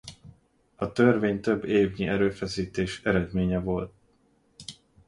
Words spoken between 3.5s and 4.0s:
volt.